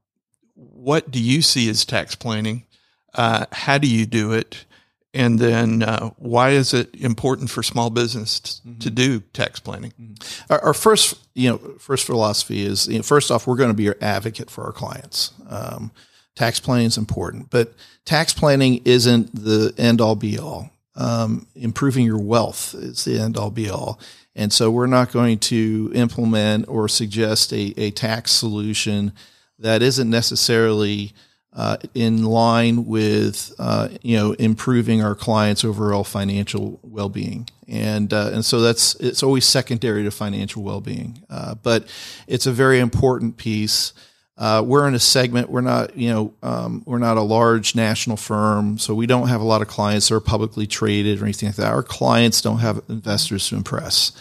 [0.53, 2.65] what do you see as tax planning?
[3.13, 4.65] Uh, how do you do it
[5.13, 8.79] and then uh, why is it important for small business t- mm-hmm.
[8.79, 9.93] to do tax planning?
[9.99, 10.53] Mm-hmm.
[10.53, 13.75] Our, our, first, you know, first philosophy is you know, first off, we're going to
[13.75, 15.33] be your advocate for our clients.
[15.49, 15.91] Um,
[16.35, 17.73] tax planning is important, but
[18.05, 20.71] tax planning isn't the end all be all.
[20.95, 23.99] Um, improving your wealth is the end all be all.
[24.35, 29.11] And so we're not going to implement or suggest a, a tax solution
[29.59, 31.11] that isn't necessarily
[31.53, 38.31] uh, in line with uh, you know improving our clients' overall financial well-being, and uh,
[38.33, 41.87] and so that's it's always secondary to financial well-being, uh, but
[42.27, 43.93] it's a very important piece.
[44.37, 45.49] Uh, we're in a segment.
[45.49, 49.41] We're not you know um, we're not a large national firm, so we don't have
[49.41, 51.73] a lot of clients that are publicly traded or anything like that.
[51.73, 54.13] Our clients don't have investors to impress.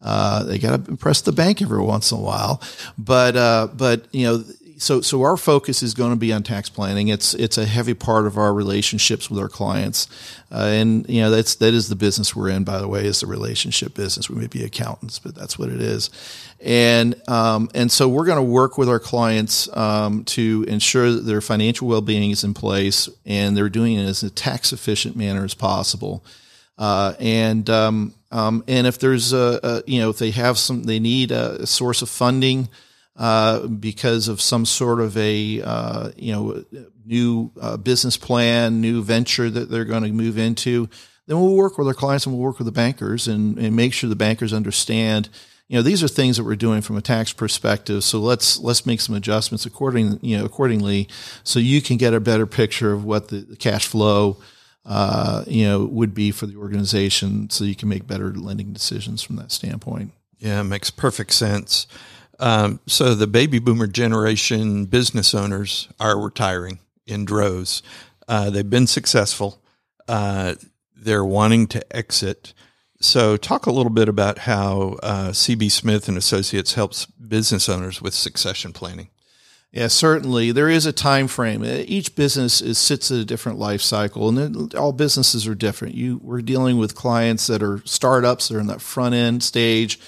[0.00, 2.62] Uh, they got to impress the bank every once in a while,
[2.96, 4.44] but uh, but you know
[4.78, 7.08] so so our focus is going to be on tax planning.
[7.08, 10.08] It's it's a heavy part of our relationships with our clients,
[10.50, 12.64] uh, and you know that's that is the business we're in.
[12.64, 14.30] By the way, is the relationship business.
[14.30, 16.10] We may be accountants, but that's what it is,
[16.60, 21.22] and um, and so we're going to work with our clients um, to ensure that
[21.22, 25.16] their financial well being is in place, and they're doing it as a tax efficient
[25.16, 26.24] manner as possible.
[26.78, 30.84] Uh, and um, um, and if there's a, a, you know if they have some
[30.84, 32.68] they need a source of funding
[33.18, 36.64] uh, because of some sort of a uh, you know
[37.04, 40.88] new uh, business plan, new venture that they're going to move into,
[41.26, 43.92] then we'll work with our clients and we'll work with the bankers and, and make
[43.92, 45.28] sure the bankers understand.
[45.66, 48.04] You know, these are things that we're doing from a tax perspective.
[48.04, 51.08] So let's let's make some adjustments according you know accordingly,
[51.42, 54.38] so you can get a better picture of what the, the cash flow.
[54.86, 59.22] Uh, you know, would be for the organization, so you can make better lending decisions
[59.22, 60.12] from that standpoint.
[60.38, 61.86] Yeah, makes perfect sense.
[62.38, 67.82] Um, so the baby boomer generation business owners are retiring in droves.
[68.28, 69.60] Uh, they've been successful.
[70.06, 70.54] Uh,
[70.96, 72.52] they're wanting to exit.
[73.00, 78.02] So talk a little bit about how uh, CB Smith and Associates helps business owners
[78.02, 79.08] with succession planning.
[79.70, 81.62] Yeah, certainly there is a time frame.
[81.62, 85.94] Each business is sits at a different life cycle, and all businesses are different.
[85.94, 90.00] You we're dealing with clients that are startups; they're in that front end stage.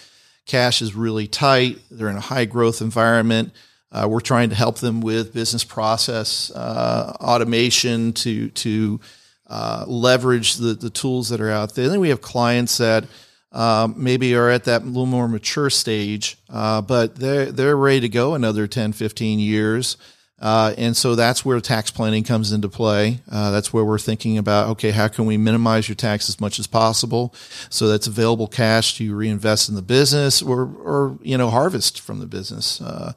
[0.51, 1.79] Cash is really tight.
[1.93, 3.53] They're in a high growth environment.
[3.93, 8.99] Uh, we're trying to help them with business process uh, automation to to
[9.47, 11.85] uh, leverage the the tools that are out there.
[11.85, 13.05] And then we have clients that
[13.53, 18.09] um, maybe are at that little more mature stage, uh, but they're, they're ready to
[18.09, 19.97] go another 10, 15 years.
[20.41, 23.21] Uh, and so that's where tax planning comes into play.
[23.31, 26.59] Uh, that's where we're thinking about, okay, how can we minimize your tax as much
[26.59, 27.35] as possible?
[27.69, 32.21] So that's available cash to reinvest in the business or, or, you know, harvest from
[32.21, 32.81] the business.
[32.81, 33.13] Uh,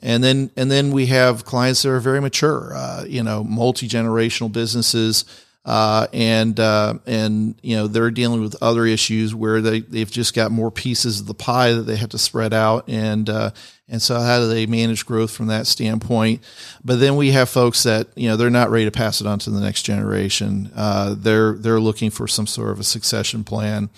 [0.00, 4.52] and then, and then we have clients that are very mature, uh, you know, multi-generational
[4.52, 5.24] businesses,
[5.68, 10.34] uh, and uh, and you know they're dealing with other issues where they they've just
[10.34, 13.50] got more pieces of the pie that they have to spread out and uh,
[13.88, 16.42] and so how do they manage growth from that standpoint?
[16.84, 19.38] But then we have folks that you know they're not ready to pass it on
[19.40, 20.70] to the next generation.
[20.74, 23.90] Uh, they're they're looking for some sort of a succession plan.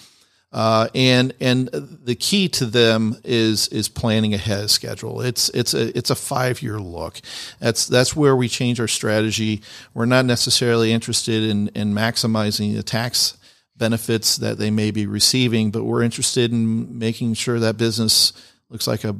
[0.53, 5.21] Uh, and and the key to them is is planning ahead of schedule.
[5.21, 7.21] It's it's a it's a five year look.
[7.61, 9.63] That's that's where we change our strategy.
[9.95, 13.39] We're not necessarily interested in in maximizing the tax
[13.77, 18.33] benefits that they may be receiving, but we're interested in making sure that business
[18.69, 19.17] looks like a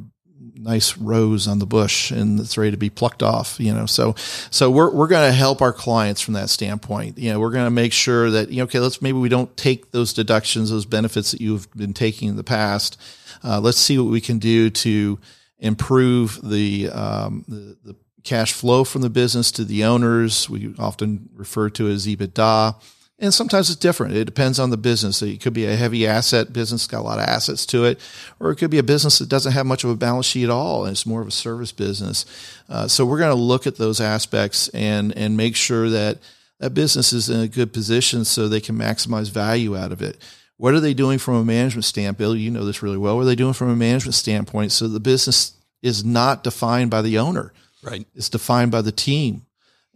[0.55, 3.87] nice rose on the bush and it's ready to be plucked off, you know.
[3.87, 4.15] So
[4.51, 7.19] so we're we're going to help our clients from that standpoint.
[7.19, 9.55] You know, we're going to make sure that you know, okay, let's maybe we don't
[9.57, 13.01] take those deductions, those benefits that you've been taking in the past.
[13.43, 15.19] Uh, let's see what we can do to
[15.59, 20.49] improve the, um, the the cash flow from the business to the owners.
[20.49, 22.77] We often refer to as EBITDA
[23.21, 24.15] and sometimes it's different.
[24.15, 25.21] It depends on the business.
[25.21, 28.01] It could be a heavy asset business, got a lot of assets to it,
[28.41, 30.51] or it could be a business that doesn't have much of a balance sheet at
[30.51, 32.25] all, and it's more of a service business.
[32.69, 36.19] Uh, so we're going to look at those aspects and and make sure that
[36.59, 40.19] that business is in a good position so they can maximize value out of it.
[40.57, 42.19] What are they doing from a management standpoint?
[42.19, 43.17] Bill, you know this really well.
[43.17, 47.03] What are they doing from a management standpoint so the business is not defined by
[47.03, 47.53] the owner?
[47.83, 48.07] Right.
[48.15, 49.47] It's defined by the team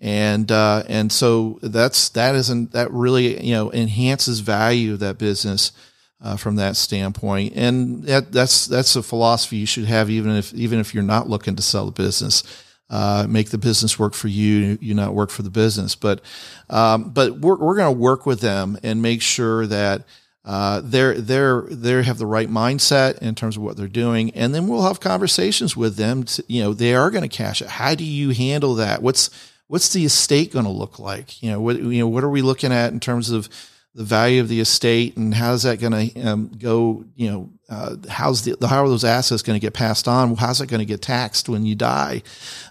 [0.04, 5.16] and uh, and so that's that isn't that really you know enhances value of that
[5.16, 5.72] business
[6.20, 10.52] uh, from that standpoint, and that, that's that's a philosophy you should have even if
[10.52, 12.44] even if you're not looking to sell the business.
[12.90, 15.94] Uh, make the business work for you, you not work for the business.
[15.94, 16.20] But
[16.68, 20.02] um, but we're we're going to work with them and make sure that
[20.44, 24.54] uh, they're they're they have the right mindset in terms of what they're doing, and
[24.54, 26.24] then we'll have conversations with them.
[26.24, 27.68] To, you know, they are going to cash it.
[27.68, 29.02] How do you handle that?
[29.02, 29.30] What's
[29.68, 31.42] what's the estate going to look like?
[31.42, 33.48] You know, what you know, what are we looking at in terms of
[33.94, 37.04] the value of the estate, and how's that going to um, go?
[37.14, 40.34] You know, uh, how's the how are those assets going to get passed on?
[40.36, 42.22] How's it going to get taxed when you die?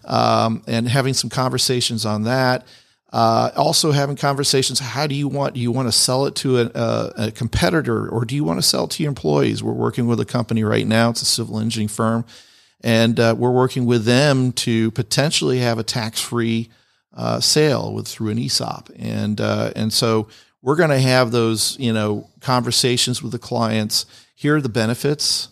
[0.05, 2.65] Um, and having some conversations on that.
[3.11, 4.79] Uh, also having conversations.
[4.79, 5.53] How do you want?
[5.53, 8.57] Do you want to sell it to a, a, a, competitor, or do you want
[8.57, 9.61] to sell it to your employees?
[9.61, 11.11] We're working with a company right now.
[11.11, 12.25] It's a civil engineering firm,
[12.81, 16.71] and uh, we're working with them to potentially have a tax-free
[17.13, 20.27] uh, sale with through an ESOP, and uh, and so
[20.61, 24.05] we're going to have those you know conversations with the clients.
[24.35, 25.49] Here are the benefits.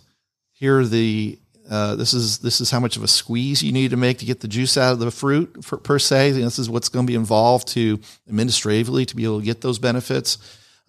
[0.51, 1.37] Here are the
[1.69, 4.25] uh, this is this is how much of a squeeze you need to make to
[4.25, 6.31] get the juice out of the fruit for, per se.
[6.31, 9.79] this is what's going to be involved to administratively to be able to get those
[9.79, 10.37] benefits.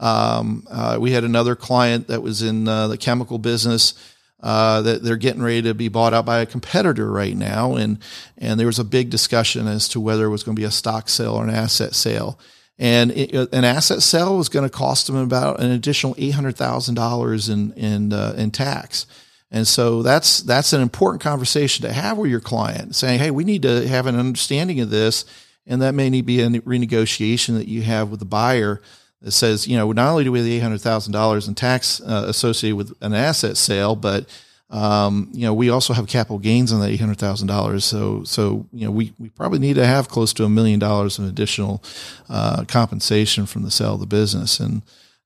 [0.00, 3.94] Um, uh, we had another client that was in uh, the chemical business
[4.42, 7.98] uh, that they're getting ready to be bought out by a competitor right now, and
[8.38, 10.70] and there was a big discussion as to whether it was going to be a
[10.70, 12.38] stock sale or an asset sale.
[12.78, 16.56] And it, an asset sale was going to cost them about an additional eight hundred
[16.56, 19.06] thousand dollars in in uh, in tax.
[19.52, 23.44] And so that's that's an important conversation to have with your client, saying, "Hey, we
[23.44, 25.24] need to have an understanding of this,
[25.66, 28.80] and that may need be a renegotiation that you have with the buyer
[29.22, 31.54] that says, you know, not only do we have the eight hundred thousand dollars in
[31.54, 34.26] tax uh, associated with an asset sale, but
[34.70, 37.84] um, you know, we also have capital gains on that eight hundred thousand dollars.
[37.84, 41.18] So, so you know, we, we probably need to have close to a million dollars
[41.18, 41.82] in additional
[42.28, 44.58] uh, compensation from the sale of the business.
[44.60, 44.82] And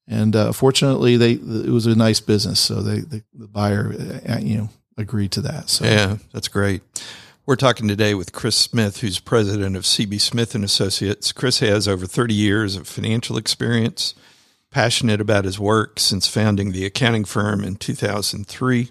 [0.09, 3.95] and uh, fortunately, they it was a nice business, so they, they the buyer
[4.29, 4.69] uh, you know
[4.99, 5.71] agreed to that.
[5.71, 6.83] So yeah, that's great.
[7.47, 11.31] We're talking today with Chris Smith, who's president of CB Smith and Associates.
[11.31, 14.17] Chris has over 30 years of financial experience,
[14.73, 18.91] passionate about his work since founding the accounting firm in 2003.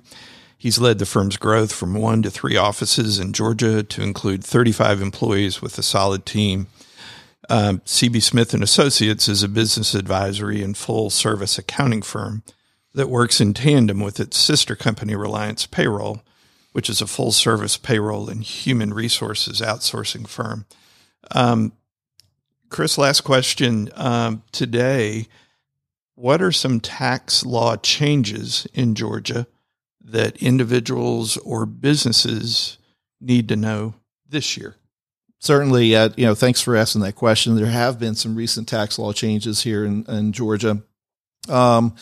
[0.57, 5.01] He's led the firm's growth from one to three offices in Georgia to include 35
[5.01, 6.67] employees with a solid team.
[7.49, 12.41] Um, CB Smith and Associates is a business advisory and full service accounting firm
[12.93, 16.21] that works in tandem with its sister company Reliance Payroll
[16.75, 20.65] which is a full service payroll and human resources outsourcing firm.
[21.31, 21.71] Um,
[22.67, 25.27] Chris, last question um, today.
[26.15, 29.47] What are some tax law changes in Georgia
[30.03, 32.77] that individuals or businesses
[33.21, 33.93] need to know
[34.27, 34.75] this year?
[35.39, 37.55] Certainly, uh, you know, thanks for asking that question.
[37.55, 40.83] There have been some recent tax law changes here in, in Georgia.
[41.47, 41.95] Um,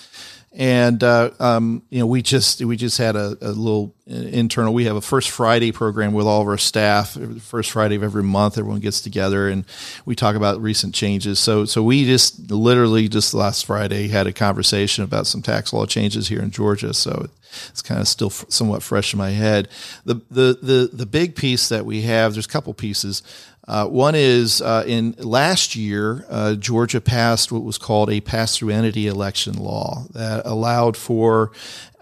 [0.56, 4.86] and uh, um, you know we just we just had a, a, little internal we
[4.86, 8.58] have a first friday program with all of our staff first friday of every month
[8.58, 9.66] everyone gets together and
[10.06, 11.40] we talk about recent changes.
[11.40, 15.86] So so we just literally just last friday had a conversation about some tax law
[15.86, 16.94] changes here in georgia.
[16.94, 17.30] So
[17.70, 19.70] it's kind of still somewhat fresh in my head.
[20.06, 23.24] The the the, the big piece that we have there's a couple pieces
[23.68, 28.72] uh, one is uh, in last year, uh, Georgia passed what was called a pass-through
[28.72, 31.52] entity election law that allowed for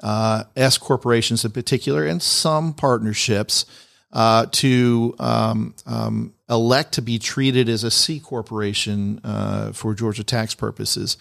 [0.01, 3.65] uh, S corporations in particular and some partnerships
[4.11, 10.23] uh, to um, um, elect to be treated as a C corporation uh, for Georgia
[10.23, 11.15] tax purposes.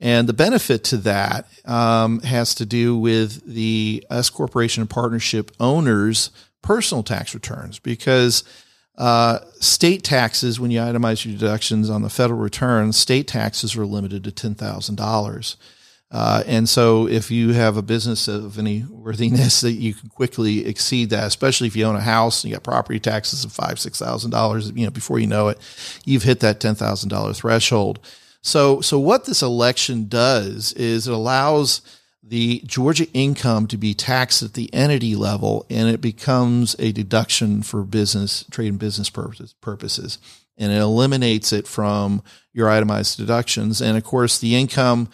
[0.00, 5.52] And the benefit to that um, has to do with the S corporation and partnership
[5.60, 6.30] owners'
[6.62, 8.42] personal tax returns because
[8.96, 13.86] uh, state taxes, when you itemize your deductions on the federal return, state taxes are
[13.86, 15.56] limited to ten thousand uh, dollars.
[16.10, 21.10] And so, if you have a business of any worthiness, that you can quickly exceed
[21.10, 23.98] that, especially if you own a house and you got property taxes of five, six
[23.98, 24.70] thousand dollars.
[24.70, 25.58] You know, before you know it,
[26.04, 27.98] you've hit that ten thousand dollar threshold.
[28.42, 31.80] So, so what this election does is it allows
[32.26, 37.62] the Georgia income to be taxed at the entity level and it becomes a deduction
[37.62, 40.18] for business, trade and business purposes, purposes.
[40.56, 42.22] And it eliminates it from
[42.52, 43.82] your itemized deductions.
[43.82, 45.10] And of course, the income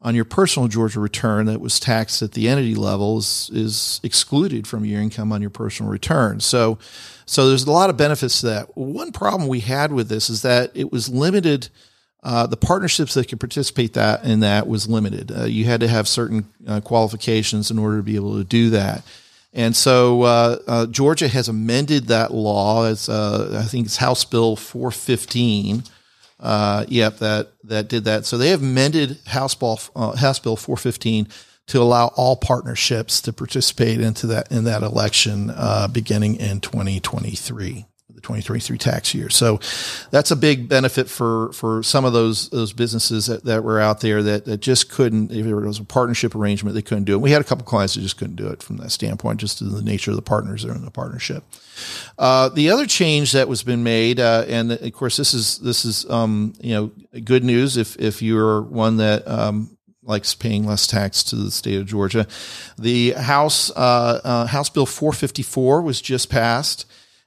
[0.00, 4.66] on your personal Georgia return that was taxed at the entity level is, is excluded
[4.66, 6.40] from your income on your personal return.
[6.40, 6.78] So,
[7.26, 8.76] so there's a lot of benefits to that.
[8.76, 11.68] One problem we had with this is that it was limited–
[12.24, 15.30] uh, the partnerships that could participate that in that was limited.
[15.30, 18.70] Uh, you had to have certain uh, qualifications in order to be able to do
[18.70, 19.04] that.
[19.52, 22.86] And so uh, uh, Georgia has amended that law.
[22.86, 25.84] It's uh, I think it's House Bill 415.
[26.88, 28.24] yep, that that did that.
[28.24, 31.28] So they have amended House Bill House Bill 415
[31.66, 35.52] to allow all partnerships to participate into that in that election
[35.92, 37.84] beginning in 2023.
[38.24, 39.30] 2023 tax year.
[39.30, 39.60] So
[40.10, 44.00] that's a big benefit for, for some of those, those businesses that, that were out
[44.00, 47.20] there that, that just couldn't, if it was a partnership arrangement, they couldn't do it.
[47.20, 49.64] We had a couple clients that just couldn't do it from that standpoint, just to
[49.64, 51.44] the nature of the partners that are in the partnership.
[52.18, 55.84] Uh, the other change that was been made, uh, and of course, this is, this
[55.84, 60.86] is, um, you know, good news if, if you're one that, um, likes paying less
[60.86, 62.26] tax to the state of Georgia.
[62.78, 66.86] The House uh, uh, House Bill 454 was just passed.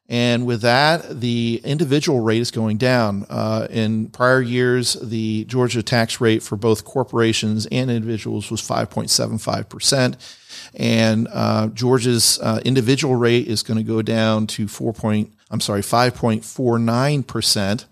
[0.09, 3.25] And with that, the individual rate is going down.
[3.29, 10.15] Uh, in prior years, the Georgia tax rate for both corporations and individuals was 5.75%.
[10.75, 14.93] And uh, Georgia's uh, individual rate is going to go down to 4.
[14.93, 17.85] Point, I'm sorry, 5.49%.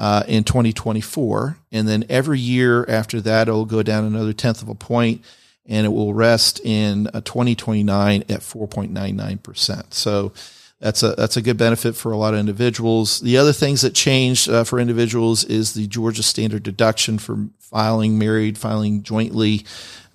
[0.00, 1.58] Uh, in 2024.
[1.72, 5.24] And then every year after that, it'll go down another tenth of a point
[5.66, 9.92] and it will rest in uh, 2029 at 4.99%.
[9.92, 10.32] So
[10.80, 13.20] that's a that's a good benefit for a lot of individuals.
[13.20, 18.18] The other things that changed uh, for individuals is the Georgia standard deduction for filing
[18.18, 19.64] married, filing jointly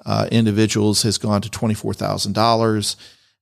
[0.06, 2.96] uh, individuals has gone to twenty four thousand dollars,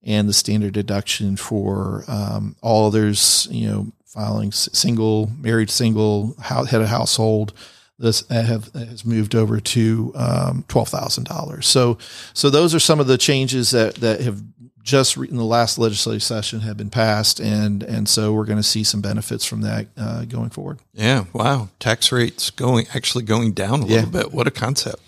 [0.03, 6.81] and the standard deduction for um, all others, you know, filing single, married, single, head
[6.81, 7.53] of household,
[7.97, 11.67] this have has moved over to um, twelve thousand dollars.
[11.67, 11.97] So,
[12.33, 14.41] so those are some of the changes that that have
[14.83, 18.63] just in the last legislative session have been passed, and and so we're going to
[18.63, 20.79] see some benefits from that uh, going forward.
[20.93, 24.31] Yeah, wow, tax rates going actually going down a little bit.
[24.31, 25.01] What a concept,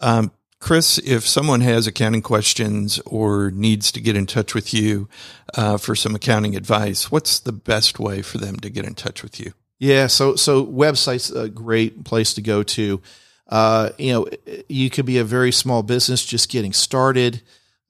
[0.00, 0.98] um, Chris.
[0.98, 5.08] If someone has accounting questions or needs to get in touch with you
[5.54, 9.22] uh, for some accounting advice, what's the best way for them to get in touch
[9.22, 9.52] with you?
[9.78, 13.02] Yeah, so so website's a great place to go to.
[13.48, 14.26] Uh, you know,
[14.68, 17.42] you could be a very small business just getting started.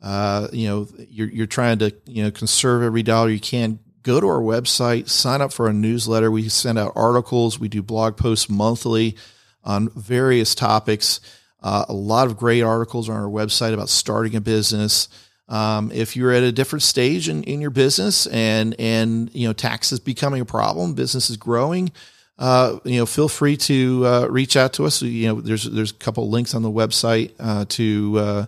[0.03, 3.79] Uh, you know, you're, you're trying to, you know, conserve every dollar you can.
[4.03, 6.31] Go to our website, sign up for a newsletter.
[6.31, 7.61] We send out articles.
[7.61, 9.17] We do blog posts monthly
[9.63, 11.21] on various topics.
[11.63, 15.09] Uh, a lot of great articles on our website about starting a business.
[15.49, 19.53] Um, if you're at a different stage in, in your business and and you know
[19.53, 21.93] tax is becoming a problem, business is growing,
[22.39, 25.03] uh, you know, feel free to uh, reach out to us.
[25.03, 28.47] You know, there's there's a couple links on the website uh, to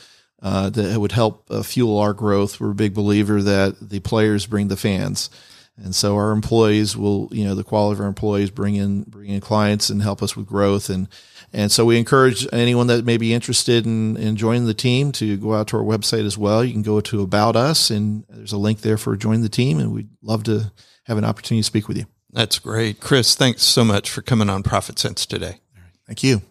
[0.43, 2.61] uh, that would help uh, fuel our growth.
[2.61, 5.31] We're a big believer that the players bring the fans.
[5.79, 9.29] And so our employees will, you know, the quality of our employees bring in bring
[9.29, 10.89] in clients and help us with growth.
[10.89, 11.07] And
[11.53, 15.37] and so we encourage anyone that may be interested in, in joining the team to
[15.37, 16.65] go out to our website as well.
[16.65, 19.79] You can go to About Us, and there's a link there for join the team.
[19.79, 20.73] And we'd love to
[21.07, 22.07] have an opportunity to speak with you.
[22.33, 23.35] That's great, Chris.
[23.35, 25.61] Thanks so much for coming on Profit Sense today.
[26.07, 26.43] Thank you.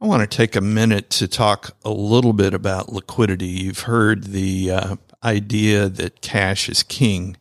[0.00, 3.46] I want to take a minute to talk a little bit about liquidity.
[3.46, 7.36] You've heard the uh, idea that cash is king.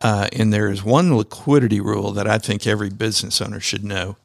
[0.00, 4.16] Uh, and there is one liquidity rule that I think every business owner should know.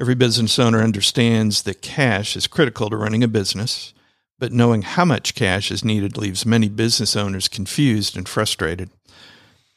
[0.00, 3.92] Every business owner understands that cash is critical to running a business,
[4.38, 8.90] but knowing how much cash is needed leaves many business owners confused and frustrated.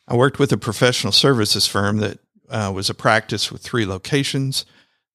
[0.08, 4.66] I worked with a professional services firm that uh, was a practice with three locations.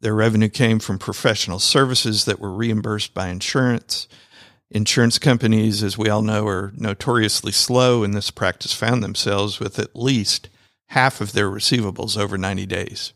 [0.01, 4.09] Their revenue came from professional services that were reimbursed by insurance.
[4.70, 9.78] Insurance companies, as we all know, are notoriously slow, and this practice found themselves with
[9.78, 10.49] at least
[10.88, 13.12] half of their receivables over 90 days.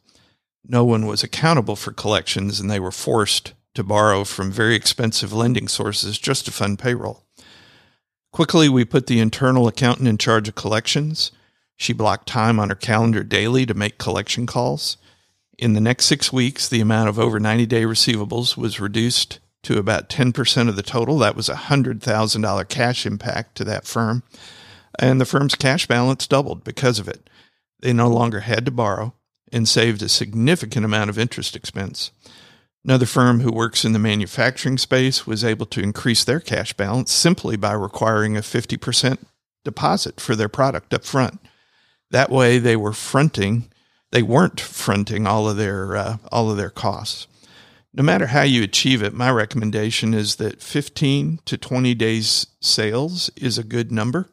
[0.64, 5.32] No one was accountable for collections, and they were forced to borrow from very expensive
[5.32, 7.24] lending sources just to fund payroll.
[8.32, 11.32] Quickly, we put the internal accountant in charge of collections.
[11.76, 14.96] She blocked time on her calendar daily to make collection calls.
[15.58, 19.78] In the next six weeks, the amount of over 90 day receivables was reduced to
[19.78, 21.18] about 10% of the total.
[21.18, 24.22] That was a $100,000 cash impact to that firm.
[24.98, 27.28] And the firm's cash balance doubled because of it.
[27.80, 29.14] They no longer had to borrow
[29.52, 32.10] and saved a significant amount of interest expense.
[32.84, 37.12] Another firm who works in the manufacturing space was able to increase their cash balance
[37.12, 39.18] simply by requiring a 50%
[39.64, 41.40] deposit for their product up front.
[42.10, 43.70] That way they were fronting,
[44.10, 47.26] they weren't fronting all of their uh, all of their costs
[47.92, 53.30] no matter how you achieve it, my recommendation is that 15 to 20 days sales
[53.36, 54.30] is a good number.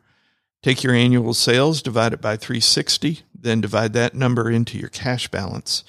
[0.61, 5.27] Take your annual sales, divide it by 360, then divide that number into your cash
[5.27, 5.83] balance.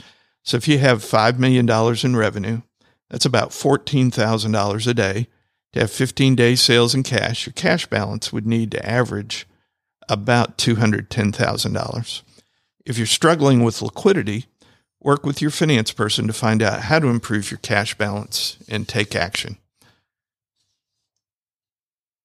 [0.49, 1.69] So if you have $5 million
[2.03, 2.63] in revenue,
[3.11, 5.29] that's about $14,000 a day.
[5.75, 9.47] To have 15 days sales in cash, your cash balance would need to average
[10.09, 12.23] about $210,000.
[12.87, 14.47] If you're struggling with liquidity,
[15.01, 18.89] Work with your finance person to find out how to improve your cash balance and
[18.89, 19.59] take action.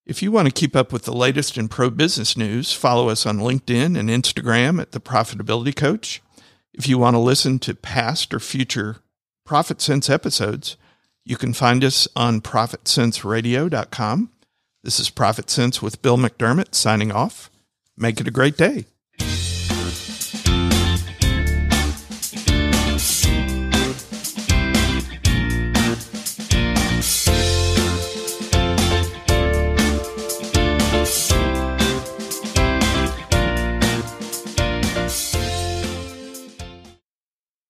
[0.05, 3.25] If you want to keep up with the latest in pro business news, follow us
[3.25, 6.21] on LinkedIn and Instagram at The Profitability Coach.
[6.73, 8.97] If you want to listen to past or future
[9.45, 10.77] Profit Sense episodes,
[11.23, 14.29] you can find us on ProfitSenseRadio.com.
[14.83, 17.49] This is Profit Sense with Bill McDermott signing off.
[17.95, 18.85] Make it a great day.